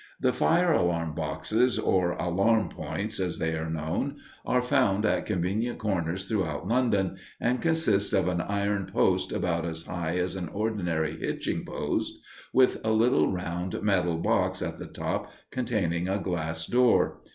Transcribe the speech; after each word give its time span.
The 0.19 0.33
fire 0.33 0.71
alarm 0.73 1.13
boxes, 1.13 1.77
or 1.77 2.13
"alarm 2.13 2.69
points," 2.69 3.19
as 3.19 3.37
they 3.37 3.55
are 3.55 3.69
known, 3.69 4.15
are 4.43 4.63
found 4.63 5.05
at 5.05 5.27
convenient 5.27 5.77
corners 5.77 6.25
throughout 6.25 6.67
London, 6.67 7.17
and 7.39 7.61
consist 7.61 8.11
of 8.11 8.27
an 8.27 8.41
iron 8.41 8.87
post 8.87 9.31
about 9.31 9.63
as 9.63 9.83
high 9.83 10.17
as 10.17 10.35
an 10.35 10.47
ordinary 10.49 11.17
hitching 11.19 11.63
post, 11.65 12.15
with 12.51 12.81
a 12.83 12.89
little 12.91 13.31
round 13.31 13.79
metal 13.83 14.17
box 14.17 14.63
at 14.63 14.79
the 14.79 14.87
top 14.87 15.29
containing 15.51 16.09
a 16.09 16.17
glass 16.17 16.65
door. 16.65 17.21